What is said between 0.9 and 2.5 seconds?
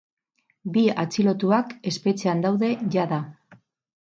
atxilotuak espetxean